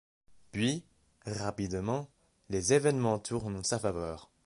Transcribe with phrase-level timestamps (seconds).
[0.51, 0.83] Puis,
[1.27, 2.09] rapidement,
[2.49, 4.31] les événements tournent en sa faveur.